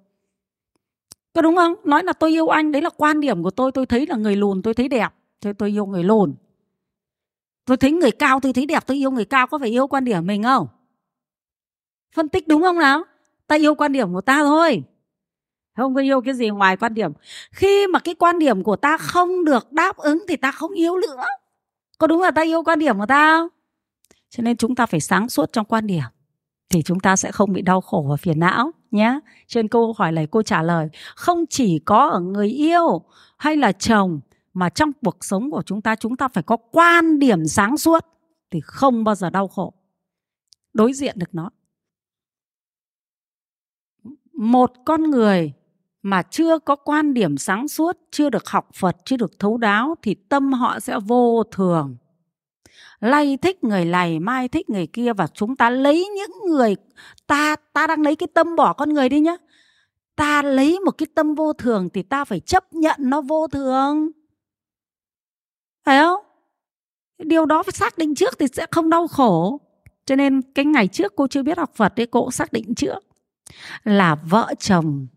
Có 1.33 1.41
đúng 1.41 1.55
không? 1.55 1.73
Nói 1.83 2.03
là 2.03 2.13
tôi 2.13 2.29
yêu 2.29 2.47
anh, 2.47 2.71
đấy 2.71 2.81
là 2.81 2.89
quan 2.89 3.19
điểm 3.19 3.43
của 3.43 3.51
tôi. 3.51 3.71
Tôi 3.71 3.85
thấy 3.85 4.07
là 4.07 4.15
người 4.15 4.35
lùn 4.35 4.61
tôi 4.61 4.73
thấy 4.73 4.87
đẹp, 4.87 5.09
thế 5.41 5.53
tôi 5.53 5.69
yêu 5.69 5.85
người 5.85 6.03
lùn. 6.03 6.35
Tôi 7.65 7.77
thấy 7.77 7.91
người 7.91 8.11
cao 8.11 8.39
tôi 8.39 8.53
thấy 8.53 8.65
đẹp, 8.65 8.83
tôi 8.87 8.97
yêu 8.97 9.11
người 9.11 9.25
cao 9.25 9.47
có 9.47 9.59
phải 9.59 9.69
yêu 9.69 9.87
quan 9.87 10.05
điểm 10.05 10.27
mình 10.27 10.43
không? 10.43 10.67
Phân 12.15 12.29
tích 12.29 12.47
đúng 12.47 12.61
không 12.61 12.79
nào? 12.79 13.03
Ta 13.47 13.55
yêu 13.55 13.75
quan 13.75 13.91
điểm 13.91 14.13
của 14.13 14.21
ta 14.21 14.43
thôi. 14.43 14.83
Không 15.77 15.95
có 15.95 16.01
yêu 16.01 16.21
cái 16.21 16.33
gì 16.33 16.49
ngoài 16.49 16.77
quan 16.77 16.93
điểm. 16.93 17.11
Khi 17.51 17.87
mà 17.87 17.99
cái 17.99 18.15
quan 18.15 18.39
điểm 18.39 18.63
của 18.63 18.75
ta 18.75 18.97
không 18.97 19.45
được 19.45 19.71
đáp 19.71 19.97
ứng 19.97 20.23
thì 20.27 20.35
ta 20.35 20.51
không 20.51 20.71
yêu 20.71 20.97
nữa. 20.97 21.23
Có 22.01 22.07
đúng 22.07 22.21
là 22.21 22.31
ta 22.31 22.41
yêu 22.41 22.63
quan 22.63 22.79
điểm 22.79 22.99
của 22.99 23.05
ta 23.05 23.37
không? 23.37 23.47
Cho 24.29 24.43
nên 24.43 24.57
chúng 24.57 24.75
ta 24.75 24.85
phải 24.85 24.99
sáng 24.99 25.29
suốt 25.29 25.53
trong 25.53 25.65
quan 25.65 25.87
điểm, 25.87 26.03
thì 26.69 26.81
chúng 26.81 26.99
ta 26.99 27.15
sẽ 27.15 27.31
không 27.31 27.53
bị 27.53 27.61
đau 27.61 27.81
khổ 27.81 28.05
và 28.09 28.15
phiền 28.17 28.39
não 28.39 28.71
nhé. 28.91 29.19
Trên 29.47 29.67
câu 29.67 29.93
hỏi 29.97 30.11
này 30.11 30.27
cô 30.27 30.43
trả 30.43 30.61
lời, 30.63 30.89
không 31.15 31.45
chỉ 31.49 31.79
có 31.79 32.09
ở 32.09 32.19
người 32.19 32.47
yêu 32.47 33.01
hay 33.37 33.57
là 33.57 33.71
chồng, 33.71 34.19
mà 34.53 34.69
trong 34.69 34.91
cuộc 34.93 35.25
sống 35.25 35.51
của 35.51 35.61
chúng 35.65 35.81
ta 35.81 35.95
chúng 35.95 36.17
ta 36.17 36.27
phải 36.27 36.43
có 36.43 36.57
quan 36.57 37.19
điểm 37.19 37.45
sáng 37.45 37.77
suốt 37.77 38.05
thì 38.51 38.61
không 38.63 39.03
bao 39.03 39.15
giờ 39.15 39.29
đau 39.29 39.47
khổ. 39.47 39.73
Đối 40.73 40.93
diện 40.93 41.15
được 41.19 41.29
nó. 41.35 41.49
Một 44.33 44.71
con 44.85 45.03
người 45.03 45.53
mà 46.01 46.21
chưa 46.21 46.59
có 46.59 46.75
quan 46.75 47.13
điểm 47.13 47.37
sáng 47.37 47.67
suốt, 47.67 47.97
chưa 48.11 48.29
được 48.29 48.49
học 48.49 48.69
Phật, 48.75 48.97
chưa 49.05 49.17
được 49.17 49.39
thấu 49.39 49.57
đáo 49.57 49.95
thì 50.01 50.15
tâm 50.29 50.53
họ 50.53 50.79
sẽ 50.79 50.99
vô 50.99 51.43
thường. 51.43 51.97
Lay 52.99 53.37
thích 53.37 53.63
người 53.63 53.85
này, 53.85 54.19
mai 54.19 54.47
thích 54.47 54.69
người 54.69 54.87
kia 54.87 55.13
và 55.13 55.27
chúng 55.27 55.55
ta 55.55 55.69
lấy 55.69 56.07
những 56.15 56.31
người 56.55 56.75
ta 57.27 57.55
ta 57.55 57.87
đang 57.87 58.01
lấy 58.01 58.15
cái 58.15 58.27
tâm 58.33 58.55
bỏ 58.55 58.73
con 58.73 58.93
người 58.93 59.09
đi 59.09 59.19
nhá. 59.19 59.35
Ta 60.15 60.41
lấy 60.41 60.79
một 60.79 60.91
cái 60.91 61.07
tâm 61.15 61.35
vô 61.35 61.53
thường 61.53 61.89
thì 61.93 62.03
ta 62.03 62.25
phải 62.25 62.39
chấp 62.39 62.73
nhận 62.73 62.95
nó 62.99 63.21
vô 63.21 63.47
thường. 63.47 64.11
Phải 65.85 65.99
không? 65.99 66.23
điều 67.23 67.45
đó 67.45 67.63
phải 67.63 67.71
xác 67.71 67.97
định 67.97 68.15
trước 68.15 68.39
thì 68.39 68.45
sẽ 68.53 68.65
không 68.71 68.89
đau 68.89 69.07
khổ 69.07 69.59
cho 70.05 70.15
nên 70.15 70.41
cái 70.41 70.65
ngày 70.65 70.87
trước 70.87 71.13
cô 71.15 71.27
chưa 71.27 71.43
biết 71.43 71.57
học 71.57 71.71
phật 71.75 71.93
đấy 71.95 72.07
cô 72.11 72.21
cũng 72.21 72.31
xác 72.31 72.53
định 72.53 72.75
trước 72.75 73.03
là 73.83 74.15
vợ 74.15 74.53
chồng 74.59 75.07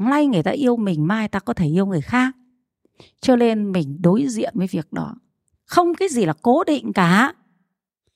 nay 0.00 0.26
người 0.26 0.42
ta 0.42 0.50
yêu 0.50 0.76
mình, 0.76 1.06
mai 1.06 1.28
ta 1.28 1.38
có 1.38 1.54
thể 1.54 1.66
yêu 1.66 1.86
người 1.86 2.00
khác. 2.00 2.34
Cho 3.20 3.36
nên 3.36 3.72
mình 3.72 3.98
đối 4.02 4.26
diện 4.28 4.52
với 4.56 4.66
việc 4.66 4.92
đó. 4.92 5.14
Không 5.64 5.94
cái 5.94 6.08
gì 6.08 6.24
là 6.24 6.32
cố 6.42 6.64
định 6.64 6.92
cả. 6.92 7.34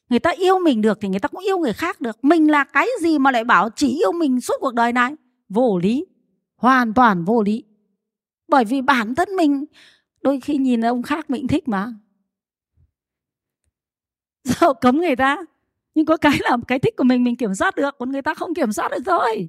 Người 0.09 0.19
ta 0.19 0.31
yêu 0.31 0.59
mình 0.59 0.81
được 0.81 0.99
thì 1.01 1.09
người 1.09 1.21
ta 1.21 1.29
cũng 1.29 1.45
yêu 1.45 1.59
người 1.59 1.73
khác 1.73 2.01
được. 2.01 2.25
Mình 2.25 2.51
là 2.51 2.65
cái 2.65 2.89
gì 3.01 3.19
mà 3.19 3.31
lại 3.31 3.45
bảo 3.45 3.69
chỉ 3.77 3.89
yêu 3.89 4.12
mình 4.12 4.41
suốt 4.41 4.55
cuộc 4.61 4.75
đời 4.75 4.93
này? 4.93 5.15
Vô 5.49 5.79
lý. 5.79 6.07
Hoàn 6.57 6.95
toàn 6.95 7.25
vô 7.25 7.43
lý. 7.43 7.65
Bởi 8.49 8.65
vì 8.65 8.83
bản 8.83 9.15
thân 9.15 9.29
mình, 9.37 9.65
đôi 10.23 10.41
khi 10.41 10.57
nhìn 10.57 10.81
ông 10.81 11.03
khác 11.03 11.31
mình 11.31 11.49
thích 11.49 11.69
mà. 11.69 11.95
Sao 14.45 14.75
cấm 14.75 14.97
người 14.97 15.17
ta. 15.17 15.37
Nhưng 15.95 16.07
có 16.07 16.17
cái 16.17 16.39
là 16.41 16.57
cái 16.69 16.79
thích 16.79 16.95
của 16.97 17.05
mình 17.05 17.25
mình 17.25 17.37
kiểm 17.37 17.55
soát 17.55 17.77
được. 17.77 17.95
Còn 17.99 18.12
người 18.12 18.23
ta 18.23 18.35
không 18.35 18.55
kiểm 18.55 18.73
soát 18.73 18.91
được 18.91 19.05
rồi 19.07 19.49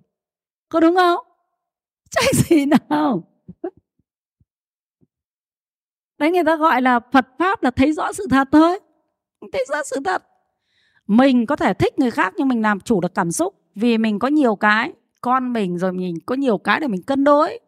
có 0.74 0.80
đúng 0.80 0.96
không? 0.96 1.26
Trách 2.14 2.36
gì 2.36 2.66
nào? 2.66 3.24
Đấy, 6.18 6.32
người 6.32 6.44
ta 6.44 6.56
gọi 6.56 6.82
là 6.82 7.00
phật 7.00 7.28
pháp 7.40 7.64
là 7.64 7.72
thấy 7.72 7.94
rõ 7.94 8.14
sự 8.14 8.28
thật 8.30 8.48
thôi. 8.52 8.80
Thấy 9.54 9.66
rõ 9.70 9.84
sự 9.84 9.98
thật. 10.06 10.24
Mình 11.08 11.46
có 11.46 11.56
thể 11.56 11.74
thích 11.74 12.00
người 12.00 12.12
khác 12.12 12.34
nhưng 12.38 12.48
mình 12.48 12.62
làm 12.62 12.80
chủ 12.80 13.02
được 13.02 13.14
cảm 13.16 13.32
xúc 13.32 13.56
vì 13.76 13.98
mình 13.98 14.20
có 14.20 14.28
nhiều 14.28 14.56
cái, 14.56 14.94
con 15.22 15.54
mình 15.54 15.78
rồi 15.78 15.94
mình 15.94 16.16
có 16.26 16.36
nhiều 16.36 16.58
cái 16.58 16.80
để 16.80 16.88
mình 16.88 17.04
cân 17.04 17.24
đối. 17.24 17.60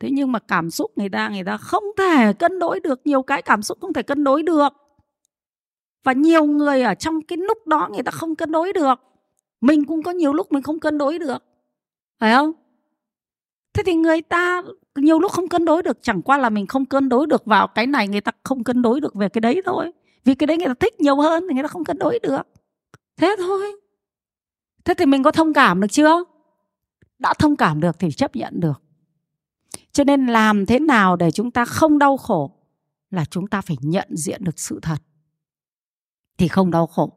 Thế 0.00 0.10
nhưng 0.12 0.32
mà 0.32 0.38
cảm 0.38 0.70
xúc 0.70 0.92
người 0.96 1.08
ta 1.08 1.28
người 1.28 1.44
ta 1.44 1.56
không 1.56 1.84
thể 1.98 2.32
cân 2.32 2.58
đối 2.58 2.80
được, 2.80 3.00
nhiều 3.04 3.22
cái 3.22 3.42
cảm 3.42 3.62
xúc 3.62 3.78
không 3.80 3.92
thể 3.92 4.02
cân 4.02 4.24
đối 4.24 4.42
được. 4.42 4.68
Và 6.04 6.12
nhiều 6.12 6.44
người 6.44 6.82
ở 6.82 6.94
trong 6.94 7.22
cái 7.22 7.38
lúc 7.38 7.66
đó 7.66 7.88
người 7.92 8.02
ta 8.02 8.10
không 8.10 8.36
cân 8.36 8.52
đối 8.52 8.72
được. 8.72 9.00
Mình 9.60 9.84
cũng 9.84 10.02
có 10.02 10.10
nhiều 10.10 10.32
lúc 10.32 10.52
mình 10.52 10.62
không 10.62 10.80
cân 10.80 10.98
đối 10.98 11.18
được. 11.18 11.44
Phải 12.18 12.34
không? 12.34 12.52
Thế 13.74 13.82
thì 13.86 13.94
người 13.94 14.22
ta 14.22 14.62
nhiều 14.96 15.18
lúc 15.18 15.32
không 15.32 15.48
cân 15.48 15.64
đối 15.64 15.82
được, 15.82 15.98
chẳng 16.02 16.22
qua 16.22 16.38
là 16.38 16.50
mình 16.50 16.66
không 16.66 16.86
cân 16.86 17.08
đối 17.08 17.26
được 17.26 17.44
vào 17.44 17.68
cái 17.68 17.86
này 17.86 18.08
người 18.08 18.20
ta 18.20 18.32
không 18.42 18.64
cân 18.64 18.82
đối 18.82 19.00
được 19.00 19.14
về 19.14 19.28
cái 19.28 19.40
đấy 19.40 19.62
thôi. 19.64 19.92
Vì 20.24 20.34
cái 20.34 20.46
đấy 20.46 20.56
người 20.56 20.66
ta 20.66 20.74
thích 20.74 21.00
nhiều 21.00 21.16
hơn 21.16 21.44
thì 21.48 21.54
người 21.54 21.62
ta 21.62 21.68
không 21.68 21.84
cân 21.84 21.98
đối 21.98 22.18
được. 22.18 22.42
Thế 23.16 23.36
thôi. 23.38 23.72
Thế 24.84 24.94
thì 24.94 25.06
mình 25.06 25.22
có 25.22 25.30
thông 25.30 25.52
cảm 25.52 25.80
được 25.80 25.88
chưa? 25.90 26.24
Đã 27.18 27.34
thông 27.34 27.56
cảm 27.56 27.80
được 27.80 27.98
thì 27.98 28.12
chấp 28.12 28.36
nhận 28.36 28.60
được. 28.60 28.82
Cho 29.92 30.04
nên 30.04 30.26
làm 30.26 30.66
thế 30.66 30.78
nào 30.78 31.16
để 31.16 31.30
chúng 31.30 31.50
ta 31.50 31.64
không 31.64 31.98
đau 31.98 32.16
khổ 32.16 32.50
là 33.10 33.24
chúng 33.24 33.46
ta 33.46 33.60
phải 33.60 33.76
nhận 33.80 34.08
diện 34.10 34.44
được 34.44 34.58
sự 34.58 34.78
thật. 34.82 34.96
Thì 36.38 36.48
không 36.48 36.70
đau 36.70 36.86
khổ. 36.86 37.12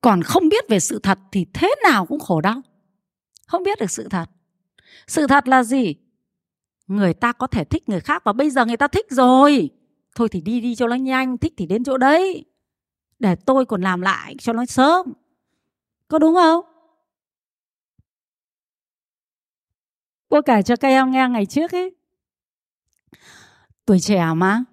Còn 0.00 0.22
không 0.22 0.48
biết 0.48 0.68
về 0.68 0.80
sự 0.80 0.98
thật 1.02 1.18
thì 1.32 1.46
thế 1.54 1.74
nào 1.82 2.06
cũng 2.06 2.20
khổ 2.20 2.40
đau. 2.40 2.62
Không 3.46 3.62
biết 3.62 3.78
được 3.80 3.90
sự 3.90 4.08
thật 4.08 4.26
sự 5.06 5.26
thật 5.26 5.48
là 5.48 5.62
gì? 5.62 5.94
Người 6.86 7.14
ta 7.14 7.32
có 7.32 7.46
thể 7.46 7.64
thích 7.64 7.88
người 7.88 8.00
khác 8.00 8.24
và 8.24 8.32
bây 8.32 8.50
giờ 8.50 8.64
người 8.64 8.76
ta 8.76 8.88
thích 8.88 9.06
rồi. 9.10 9.70
Thôi 10.14 10.28
thì 10.28 10.40
đi 10.40 10.60
đi 10.60 10.74
cho 10.74 10.86
nó 10.86 10.94
nhanh, 10.94 11.38
thích 11.38 11.54
thì 11.56 11.66
đến 11.66 11.84
chỗ 11.84 11.98
đấy. 11.98 12.44
Để 13.18 13.34
tôi 13.34 13.66
còn 13.66 13.82
làm 13.82 14.00
lại 14.00 14.34
cho 14.38 14.52
nó 14.52 14.66
sớm. 14.66 15.12
Có 16.08 16.18
đúng 16.18 16.34
không? 16.34 16.64
Cô 20.28 20.42
kể 20.42 20.62
cho 20.62 20.76
các 20.76 20.88
em 20.88 21.10
nghe 21.10 21.28
ngày 21.28 21.46
trước 21.46 21.72
ấy. 21.72 21.94
Tuổi 23.86 24.00
trẻ 24.00 24.24
mà. 24.36 24.64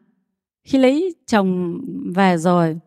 Khi 0.64 0.78
lấy 0.78 1.16
chồng 1.28 1.80
về 2.16 2.38
rồi, 2.38 2.80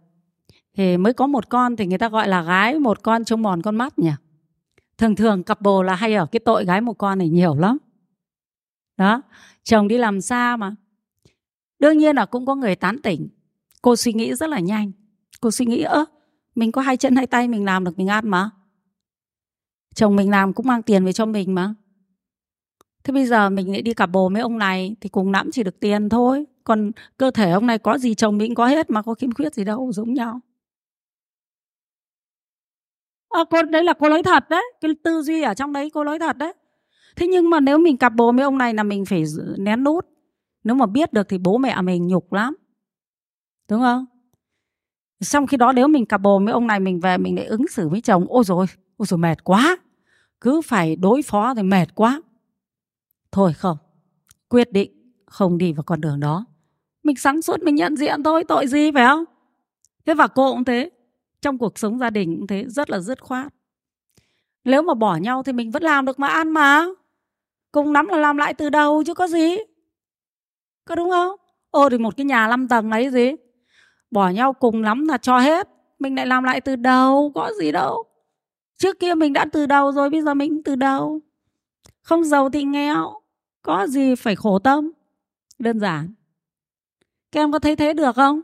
thì 0.75 0.97
mới 0.97 1.12
có 1.12 1.26
một 1.26 1.49
con 1.49 1.76
thì 1.76 1.87
người 1.87 1.99
ta 1.99 2.09
gọi 2.09 2.28
là 2.28 2.43
gái, 2.43 2.78
một 2.78 3.02
con 3.02 3.25
trông 3.25 3.43
mòn 3.43 3.62
con 3.62 3.76
mắt 3.76 3.99
nhỉ? 3.99 4.11
Thường 4.99 5.17
thường 5.17 5.43
cặp 5.43 5.61
bồ 5.61 5.83
là 5.83 5.95
hay 5.95 6.15
ở 6.15 6.26
cái 6.26 6.41
tội 6.41 6.65
gái 6.65 6.81
một 6.81 6.93
con 6.93 7.19
này 7.19 7.29
nhiều 7.29 7.55
lắm. 7.55 7.79
Đó, 8.97 9.23
chồng 9.62 9.88
đi 9.88 9.99
làm 9.99 10.21
xa 10.21 10.57
mà. 10.57 10.75
Đương 11.79 11.99
nhiên 11.99 12.17
là 12.17 12.26
cũng 12.26 12.47
có 12.47 12.55
người 12.55 12.76
tán 12.76 12.99
tỉnh. 13.03 13.29
Cô 13.83 13.97
suy 13.97 14.12
nghĩ 14.12 14.35
rất 14.35 14.50
là 14.50 14.61
nhanh. 14.61 14.93
Cô 15.41 15.50
suy 15.50 15.67
nghĩ, 15.67 15.83
ơ, 15.83 16.05
mình 16.55 16.73
có 16.73 16.83
hai 16.83 16.97
chân 16.97 17.17
hai 17.17 17.26
tay 17.26 17.49
mình 17.49 17.65
làm 17.65 17.85
được 17.85 17.99
mình 17.99 18.07
ăn 18.07 18.29
mà. 18.29 18.50
Chồng 19.95 20.17
mình 20.17 20.31
làm 20.31 20.53
cũng 20.53 20.67
mang 20.67 20.83
tiền 20.83 21.05
về 21.05 21.12
cho 21.12 21.26
mình 21.26 21.55
mà. 21.55 21.75
Thế 23.05 23.12
bây 23.12 23.26
giờ 23.26 23.50
mình 23.50 23.73
lại 23.73 23.83
đi 23.83 23.95
cặp 23.95 24.11
bồ 24.11 24.29
với 24.29 24.41
ông 24.41 24.59
này 24.59 24.97
thì 25.00 25.09
cùng 25.09 25.33
lắm 25.33 25.50
chỉ 25.53 25.62
được 25.62 25.81
tiền 25.81 26.09
thôi. 26.09 26.45
Còn 26.65 26.93
cơ 27.17 27.31
thể 27.31 27.50
ông 27.50 27.67
này 27.67 27.79
có 27.79 27.99
gì 27.99 28.15
chồng 28.15 28.38
mình 28.38 28.55
có 28.55 28.67
hết 28.67 28.91
mà 28.91 29.03
có 29.03 29.15
khiếm 29.15 29.33
khuyết 29.33 29.55
gì 29.55 29.65
đâu, 29.65 29.93
giống 29.93 30.15
nhau 30.15 30.41
à, 33.37 33.45
cô 33.50 33.62
đấy 33.62 33.85
là 33.85 33.93
cô 33.93 34.09
nói 34.09 34.23
thật 34.23 34.50
đấy. 34.50 34.64
Cái 34.81 34.90
tư 35.02 35.23
duy 35.23 35.43
ở 35.43 35.55
trong 35.55 35.73
đấy 35.73 35.90
cô 35.95 36.05
nói 36.05 36.19
thật 36.19 36.37
đấy. 36.37 36.52
Thế 37.16 37.26
nhưng 37.26 37.50
mà 37.50 37.61
nếu 37.61 37.78
mình 37.78 37.97
cặp 37.97 38.14
bồ 38.14 38.33
với 38.33 38.45
ông 38.45 38.59
này 38.59 38.75
là 38.75 38.83
mình 38.83 39.05
phải 39.05 39.25
nén 39.59 39.85
nút. 39.85 40.07
Nếu 40.64 40.75
mà 40.75 40.87
biết 40.87 41.12
được 41.12 41.28
thì 41.28 41.38
bố 41.38 41.59
mẹ 41.59 41.83
mình 41.83 42.07
nhục 42.07 42.33
lắm. 42.33 42.57
Đúng 43.71 43.81
không? 43.81 44.07
Xong 45.21 45.47
khi 45.47 45.57
đó 45.57 45.73
nếu 45.73 45.88
mình 45.88 46.07
cặp 46.07 46.21
bồ 46.21 46.38
với 46.38 46.52
ông 46.52 46.66
này 46.66 46.81
mình 46.81 47.00
về 47.00 47.19
mình 47.19 47.37
lại 47.37 47.47
ứng 47.47 47.69
xử 47.69 47.88
với 47.88 48.00
chồng 48.00 48.26
ôi 48.28 48.45
rồi 48.45 48.66
ôi 48.97 49.07
rồi 49.07 49.19
mệt 49.19 49.45
quá. 49.45 49.78
Cứ 50.40 50.61
phải 50.61 50.97
đối 50.97 51.23
phó 51.23 51.55
thì 51.55 51.62
mệt 51.62 51.95
quá. 51.95 52.23
Thôi 53.33 53.52
không. 53.52 53.76
Quyết 54.49 54.73
định 54.73 55.12
không 55.26 55.59
đi 55.59 55.73
vào 55.73 55.83
con 55.83 56.00
đường 56.00 56.21
đó. 56.21 56.45
Mình 57.02 57.16
sáng 57.16 57.43
suốt 57.43 57.62
mình 57.62 57.75
nhận 57.75 57.97
diện 57.97 58.23
thôi 58.23 58.45
tội 58.45 58.66
gì 58.66 58.90
phải 58.95 59.07
không? 59.07 59.25
Thế 60.07 60.14
và 60.14 60.26
cô 60.26 60.52
cũng 60.52 60.64
thế 60.64 60.90
trong 61.40 61.59
cuộc 61.59 61.78
sống 61.78 61.99
gia 61.99 62.11
đình 62.11 62.37
cũng 62.37 62.47
thế, 62.47 62.64
rất 62.69 62.90
là 62.90 63.00
dứt 63.00 63.23
khoát. 63.23 63.55
Nếu 64.64 64.83
mà 64.83 64.95
bỏ 64.95 65.16
nhau 65.16 65.43
thì 65.43 65.52
mình 65.52 65.71
vẫn 65.71 65.83
làm 65.83 66.05
được 66.05 66.19
mà 66.19 66.28
ăn 66.28 66.50
mà. 66.50 66.87
Cùng 67.73 67.93
lắm 67.93 68.07
là 68.07 68.16
làm 68.16 68.37
lại 68.37 68.55
từ 68.55 68.71
đầu 68.71 69.02
chứ 69.07 69.14
có 69.14 69.26
gì. 69.26 69.57
Có 70.85 70.95
đúng 70.95 71.11
không? 71.11 71.37
Ô, 71.71 71.88
thì 71.88 71.99
một 71.99 72.16
cái 72.16 72.26
nhà 72.26 72.49
5 72.49 72.69
tầng 72.69 72.90
ấy 72.90 73.11
gì? 73.11 73.33
Bỏ 74.11 74.28
nhau 74.28 74.52
cùng 74.52 74.83
lắm 74.83 75.09
là 75.09 75.19
cho 75.19 75.38
hết. 75.38 75.69
Mình 75.99 76.14
lại 76.14 76.26
làm 76.26 76.45
lại 76.45 76.61
từ 76.61 76.76
đầu, 76.76 77.33
có 77.35 77.52
gì 77.61 77.73
đâu. 77.73 78.05
Trước 78.78 79.00
kia 79.00 79.14
mình 79.14 79.33
đã 79.33 79.47
từ 79.52 79.66
đầu 79.66 79.93
rồi, 79.93 80.11
bây 80.11 80.23
giờ 80.23 80.35
mình 80.35 80.62
từ 80.64 80.76
đầu. 80.76 81.21
Không 82.02 82.25
giàu 82.25 82.50
thì 82.50 82.64
nghèo, 82.64 83.21
có 83.62 83.87
gì 83.87 84.14
phải 84.14 84.37
khổ 84.37 84.59
tâm? 84.59 84.93
Đơn 85.59 85.81
giản. 85.81 86.14
Các 87.33 87.40
em 87.40 87.52
có 87.52 87.59
thấy 87.59 87.76
thế 87.76 87.93
được 87.95 88.16
không? 88.16 88.40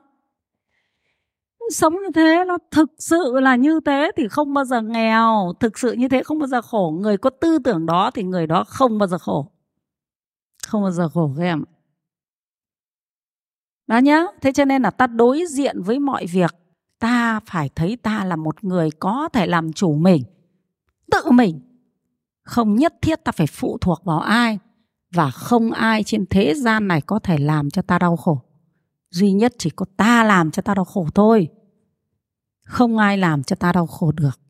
Sống 1.71 1.93
như 1.93 2.11
thế 2.15 2.45
nó 2.47 2.59
thực 2.71 2.91
sự 2.99 3.41
là 3.41 3.57
như 3.57 3.81
thế 3.85 4.11
thì 4.17 4.29
không 4.29 4.55
bao 4.55 4.65
giờ 4.65 4.83
nghèo. 4.83 5.53
Thực 5.61 5.79
sự 5.79 5.93
như 5.93 6.09
thế 6.09 6.23
không 6.23 6.39
bao 6.39 6.47
giờ 6.47 6.63
khổ. 6.63 6.91
Người 7.01 7.17
có 7.17 7.31
tư 7.31 7.59
tưởng 7.59 7.87
đó 7.87 8.11
thì 8.15 8.23
người 8.23 8.47
đó 8.47 8.65
không 8.65 8.99
bao 8.99 9.07
giờ 9.07 9.19
khổ. 9.19 9.47
Không 10.67 10.83
bao 10.83 10.91
giờ 10.91 11.09
khổ 11.09 11.31
các 11.37 11.43
em 11.43 11.65
đó 13.87 13.99
nhá. 13.99 14.25
Thế 14.41 14.53
cho 14.53 14.65
nên 14.65 14.83
là 14.83 14.91
ta 14.91 15.07
đối 15.07 15.45
diện 15.49 15.83
với 15.83 15.99
mọi 15.99 16.27
việc. 16.27 16.55
Ta 16.99 17.41
phải 17.47 17.71
thấy 17.75 17.97
ta 17.97 18.25
là 18.25 18.37
một 18.37 18.65
người 18.65 18.91
có 18.91 19.29
thể 19.33 19.47
làm 19.47 19.73
chủ 19.73 19.95
mình, 19.95 20.23
tự 21.11 21.31
mình. 21.31 21.61
Không 22.45 22.75
nhất 22.75 22.95
thiết 23.03 23.25
ta 23.25 23.33
phải 23.33 23.47
phụ 23.47 23.79
thuộc 23.81 24.05
vào 24.05 24.21
ai 24.21 24.59
và 25.15 25.31
không 25.31 25.71
ai 25.71 26.03
trên 26.03 26.27
thế 26.31 26.55
gian 26.55 26.89
này 26.89 27.01
có 27.01 27.19
thể 27.19 27.39
làm 27.39 27.71
cho 27.71 27.83
ta 27.83 27.99
đau 27.99 28.17
khổ 28.17 28.43
duy 29.13 29.33
nhất 29.33 29.55
chỉ 29.59 29.71
có 29.71 29.87
ta 29.97 30.25
làm 30.25 30.51
cho 30.51 30.63
ta 30.63 30.75
đau 30.75 30.85
khổ 30.85 31.07
thôi. 31.15 31.49
Không 32.65 32.99
ai 32.99 33.19
làm 33.19 33.43
cho 33.43 33.57
ta 33.57 33.73
đau 33.73 33.87
khổ 33.87 34.13
được. 34.13 34.41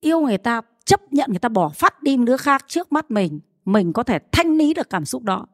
Yêu 0.00 0.20
người 0.20 0.38
ta, 0.38 0.60
chấp 0.84 1.00
nhận 1.12 1.30
người 1.30 1.38
ta 1.38 1.48
bỏ 1.48 1.68
phát 1.68 2.02
đi 2.02 2.16
đứa 2.16 2.36
khác 2.36 2.64
trước 2.68 2.92
mắt 2.92 3.10
mình 3.10 3.40
mình 3.64 3.92
có 3.92 4.02
thể 4.02 4.18
thanh 4.32 4.56
lý 4.56 4.74
được 4.74 4.90
cảm 4.90 5.04
xúc 5.04 5.22
đó. 5.22 5.46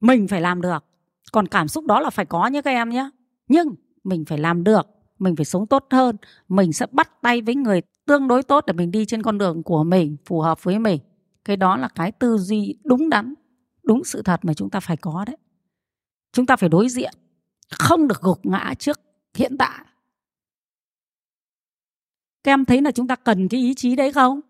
Mình 0.00 0.28
phải 0.28 0.40
làm 0.40 0.62
được. 0.62 0.84
Còn 1.32 1.48
cảm 1.48 1.68
xúc 1.68 1.86
đó 1.86 2.00
là 2.00 2.10
phải 2.10 2.26
có 2.26 2.46
nhé 2.46 2.62
các 2.62 2.70
em 2.70 2.90
nhé. 2.90 3.10
Nhưng 3.48 3.74
mình 4.04 4.24
phải 4.24 4.38
làm 4.38 4.64
được, 4.64 4.86
mình 5.18 5.36
phải 5.36 5.44
sống 5.44 5.66
tốt 5.66 5.86
hơn, 5.90 6.16
mình 6.48 6.72
sẽ 6.72 6.86
bắt 6.92 7.22
tay 7.22 7.42
với 7.42 7.54
người 7.54 7.80
tương 8.06 8.28
đối 8.28 8.42
tốt 8.42 8.64
để 8.66 8.72
mình 8.72 8.90
đi 8.90 9.04
trên 9.04 9.22
con 9.22 9.38
đường 9.38 9.62
của 9.62 9.84
mình, 9.84 10.16
phù 10.26 10.40
hợp 10.40 10.64
với 10.64 10.78
mình. 10.78 11.00
Cái 11.44 11.56
đó 11.56 11.76
là 11.76 11.88
cái 11.88 12.12
tư 12.12 12.38
duy 12.38 12.78
đúng 12.84 13.08
đắn, 13.08 13.34
đúng 13.82 14.04
sự 14.04 14.22
thật 14.22 14.44
mà 14.44 14.54
chúng 14.54 14.70
ta 14.70 14.80
phải 14.80 14.96
có 14.96 15.24
đấy 15.26 15.36
chúng 16.36 16.46
ta 16.46 16.56
phải 16.56 16.68
đối 16.68 16.88
diện, 16.88 17.12
không 17.70 18.08
được 18.08 18.20
gục 18.20 18.46
ngã 18.46 18.74
trước 18.78 19.00
hiện 19.34 19.58
tại. 19.58 19.84
Các 22.44 22.52
em 22.52 22.64
thấy 22.64 22.82
là 22.82 22.90
chúng 22.90 23.06
ta 23.06 23.16
cần 23.16 23.48
cái 23.48 23.60
ý 23.60 23.74
chí 23.74 23.96
đấy 23.96 24.12
không? 24.12 24.40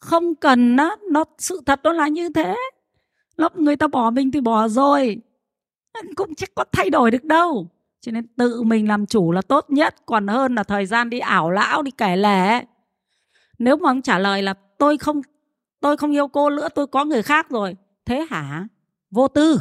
Không 0.00 0.34
cần 0.34 0.76
á, 0.76 0.96
nó, 1.10 1.24
sự 1.38 1.60
thật 1.66 1.80
nó 1.82 1.92
là 1.92 2.08
như 2.08 2.28
thế. 2.28 2.56
Lúc 3.36 3.56
người 3.56 3.76
ta 3.76 3.88
bỏ 3.88 4.10
mình 4.10 4.30
thì 4.30 4.40
bỏ 4.40 4.68
rồi 4.68 5.20
cũng 6.16 6.34
chắc 6.34 6.54
có 6.54 6.64
thay 6.72 6.90
đổi 6.90 7.10
được 7.10 7.24
đâu. 7.24 7.68
Cho 8.00 8.12
nên 8.12 8.26
tự 8.26 8.62
mình 8.62 8.88
làm 8.88 9.06
chủ 9.06 9.32
là 9.32 9.42
tốt 9.42 9.70
nhất, 9.70 9.94
còn 10.06 10.26
hơn 10.26 10.54
là 10.54 10.62
thời 10.62 10.86
gian 10.86 11.10
đi 11.10 11.18
ảo 11.18 11.50
lão, 11.50 11.82
đi 11.82 11.90
kể 11.90 12.16
lể 12.16 12.64
nếu 13.58 13.76
mà 13.76 13.90
ông 13.90 14.02
trả 14.02 14.18
lời 14.18 14.42
là 14.42 14.54
tôi 14.78 14.98
không 14.98 15.20
tôi 15.80 15.96
không 15.96 16.12
yêu 16.12 16.28
cô 16.28 16.50
nữa, 16.50 16.68
tôi 16.74 16.86
có 16.86 17.04
người 17.04 17.22
khác 17.22 17.50
rồi, 17.50 17.76
thế 18.04 18.26
hả? 18.30 18.66
Vô 19.10 19.28
tư. 19.28 19.60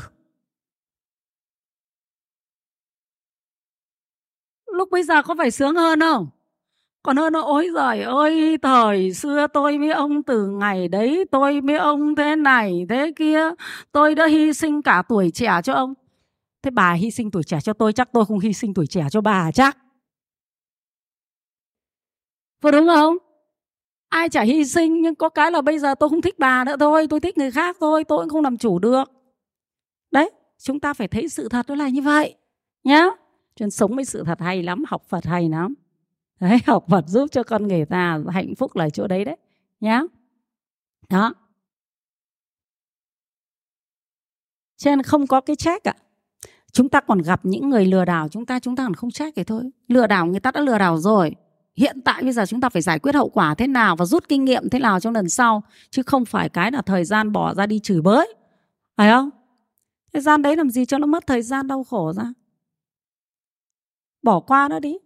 Lúc 4.79 4.89
bây 4.91 5.03
giờ 5.03 5.21
có 5.21 5.35
phải 5.37 5.51
sướng 5.51 5.75
hơn 5.75 5.99
không? 5.99 6.29
Còn 7.03 7.17
hơn 7.17 7.33
nó 7.33 7.41
ôi 7.41 7.69
giời 7.73 8.01
ơi, 8.01 8.57
thời 8.61 9.13
xưa 9.13 9.47
tôi 9.53 9.77
với 9.77 9.89
ông 9.91 10.23
từ 10.23 10.47
ngày 10.47 10.87
đấy, 10.87 11.25
tôi 11.31 11.61
với 11.61 11.77
ông 11.77 12.15
thế 12.15 12.35
này, 12.35 12.85
thế 12.89 13.11
kia, 13.15 13.39
tôi 13.91 14.15
đã 14.15 14.25
hy 14.27 14.53
sinh 14.53 14.81
cả 14.81 15.03
tuổi 15.09 15.31
trẻ 15.31 15.59
cho 15.63 15.73
ông. 15.73 15.93
Thế 16.63 16.71
bà 16.71 16.93
hy 16.93 17.11
sinh 17.11 17.31
tuổi 17.31 17.43
trẻ 17.43 17.59
cho 17.63 17.73
tôi, 17.73 17.93
chắc 17.93 18.09
tôi 18.13 18.25
không 18.25 18.39
hy 18.39 18.53
sinh 18.53 18.73
tuổi 18.73 18.87
trẻ 18.87 19.07
cho 19.11 19.21
bà 19.21 19.51
chắc. 19.51 19.77
Phải 22.61 22.71
đúng 22.71 22.87
không? 22.87 23.17
Ai 24.09 24.29
chả 24.29 24.41
hy 24.41 24.65
sinh, 24.65 25.01
nhưng 25.01 25.15
có 25.15 25.29
cái 25.29 25.51
là 25.51 25.61
bây 25.61 25.79
giờ 25.79 25.95
tôi 25.95 26.09
không 26.09 26.21
thích 26.21 26.39
bà 26.39 26.63
nữa 26.63 26.75
thôi, 26.79 27.07
tôi 27.09 27.19
thích 27.19 27.37
người 27.37 27.51
khác 27.51 27.77
thôi, 27.79 28.03
tôi 28.03 28.17
cũng 28.19 28.29
không 28.29 28.43
làm 28.43 28.57
chủ 28.57 28.79
được. 28.79 29.03
Đấy, 30.11 30.31
chúng 30.57 30.79
ta 30.79 30.93
phải 30.93 31.07
thấy 31.07 31.29
sự 31.29 31.49
thật 31.49 31.67
đó 31.67 31.75
là 31.75 31.89
như 31.89 32.01
vậy, 32.01 32.35
nhá 32.83 33.05
cho 33.55 33.69
sống 33.69 33.95
với 33.95 34.05
sự 34.05 34.23
thật 34.23 34.39
hay 34.39 34.63
lắm, 34.63 34.83
học 34.87 35.03
phật 35.09 35.25
hay 35.25 35.49
lắm. 35.49 35.73
Đấy, 36.39 36.59
học 36.67 36.85
Phật 36.89 37.07
giúp 37.07 37.27
cho 37.31 37.43
con 37.43 37.67
người 37.67 37.85
ta 37.85 38.19
hạnh 38.29 38.55
phúc 38.55 38.75
là 38.75 38.89
chỗ 38.89 39.07
đấy 39.07 39.25
đấy, 39.25 39.37
nhá. 39.79 40.01
Đó. 41.09 41.33
Cho 44.77 44.91
nên 44.91 45.03
không 45.03 45.27
có 45.27 45.41
cái 45.41 45.55
trách 45.55 45.83
ạ. 45.83 45.93
Chúng 46.71 46.89
ta 46.89 47.01
còn 47.01 47.21
gặp 47.21 47.39
những 47.43 47.69
người 47.69 47.85
lừa 47.85 48.05
đảo 48.05 48.27
chúng 48.29 48.45
ta 48.45 48.59
chúng 48.59 48.75
ta 48.75 48.83
còn 48.83 48.93
không 48.93 49.11
trách 49.11 49.35
cái 49.35 49.45
thôi. 49.45 49.63
Lừa 49.87 50.07
đảo 50.07 50.25
người 50.25 50.39
ta 50.39 50.51
đã 50.51 50.61
lừa 50.61 50.77
đảo 50.77 50.97
rồi. 50.97 51.35
Hiện 51.75 52.01
tại 52.05 52.23
bây 52.23 52.31
giờ 52.31 52.45
chúng 52.45 52.61
ta 52.61 52.69
phải 52.69 52.81
giải 52.81 52.99
quyết 52.99 53.15
hậu 53.15 53.29
quả 53.29 53.55
thế 53.55 53.67
nào 53.67 53.95
và 53.95 54.05
rút 54.05 54.29
kinh 54.29 54.45
nghiệm 54.45 54.69
thế 54.69 54.79
nào 54.79 54.99
trong 54.99 55.13
lần 55.13 55.29
sau, 55.29 55.63
chứ 55.89 56.03
không 56.03 56.25
phải 56.25 56.49
cái 56.49 56.71
là 56.71 56.81
thời 56.81 57.05
gian 57.05 57.31
bỏ 57.31 57.53
ra 57.53 57.65
đi 57.65 57.79
chửi 57.79 58.01
bới. 58.01 58.33
Phải 58.97 59.11
không? 59.11 59.29
Thời 60.13 60.21
gian 60.21 60.41
đấy 60.41 60.55
làm 60.55 60.69
gì 60.69 60.85
cho 60.85 60.97
nó 60.97 61.07
mất 61.07 61.27
thời 61.27 61.41
gian 61.41 61.67
đau 61.67 61.83
khổ 61.83 62.13
ra? 62.13 62.33
Bỏ 64.21 64.39
qua 64.39 64.67
nó 64.69 64.79
đi. 64.79 64.97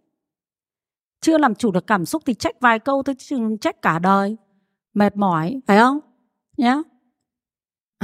Chưa 1.20 1.38
làm 1.38 1.54
chủ 1.54 1.70
được 1.70 1.86
cảm 1.86 2.06
xúc 2.06 2.22
thì 2.26 2.34
trách 2.34 2.60
vài 2.60 2.78
câu 2.78 3.02
thôi 3.02 3.14
chứ 3.18 3.56
trách 3.60 3.82
cả 3.82 3.98
đời. 3.98 4.36
Mệt 4.94 5.16
mỏi, 5.16 5.60
phải 5.66 5.78
không? 5.78 5.98
Nhé 6.56 6.82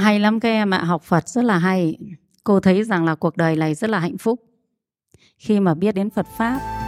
hay 0.01 0.19
lắm 0.19 0.39
các 0.39 0.49
em 0.49 0.73
ạ, 0.73 0.83
học 0.83 1.03
Phật 1.03 1.29
rất 1.29 1.45
là 1.45 1.57
hay. 1.57 1.97
Cô 2.43 2.59
thấy 2.59 2.83
rằng 2.83 3.05
là 3.05 3.15
cuộc 3.15 3.37
đời 3.37 3.55
này 3.55 3.75
rất 3.75 3.89
là 3.89 3.99
hạnh 3.99 4.17
phúc. 4.17 4.43
Khi 5.37 5.59
mà 5.59 5.73
biết 5.73 5.95
đến 5.95 6.09
Phật 6.09 6.25
pháp 6.37 6.80